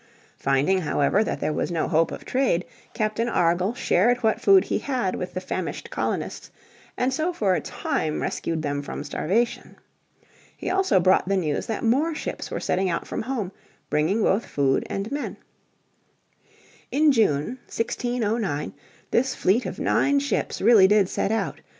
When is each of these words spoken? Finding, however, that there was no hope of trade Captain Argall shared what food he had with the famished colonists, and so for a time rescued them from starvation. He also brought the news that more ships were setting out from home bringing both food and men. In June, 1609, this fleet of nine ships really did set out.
Finding, 0.39 0.79
however, 0.81 1.23
that 1.23 1.39
there 1.41 1.53
was 1.53 1.69
no 1.69 1.87
hope 1.87 2.11
of 2.11 2.25
trade 2.25 2.65
Captain 2.95 3.29
Argall 3.29 3.75
shared 3.75 4.17
what 4.23 4.41
food 4.41 4.63
he 4.63 4.79
had 4.79 5.13
with 5.13 5.35
the 5.35 5.39
famished 5.39 5.91
colonists, 5.91 6.49
and 6.97 7.13
so 7.13 7.31
for 7.31 7.53
a 7.53 7.61
time 7.61 8.19
rescued 8.19 8.63
them 8.63 8.81
from 8.81 9.03
starvation. 9.03 9.75
He 10.57 10.71
also 10.71 10.99
brought 10.99 11.27
the 11.29 11.37
news 11.37 11.67
that 11.67 11.83
more 11.83 12.15
ships 12.15 12.49
were 12.49 12.59
setting 12.59 12.89
out 12.89 13.05
from 13.05 13.21
home 13.21 13.51
bringing 13.91 14.23
both 14.23 14.43
food 14.47 14.87
and 14.89 15.11
men. 15.11 15.37
In 16.91 17.11
June, 17.11 17.59
1609, 17.69 18.73
this 19.11 19.35
fleet 19.35 19.67
of 19.67 19.77
nine 19.77 20.17
ships 20.19 20.63
really 20.63 20.87
did 20.87 21.09
set 21.09 21.31
out. 21.31 21.61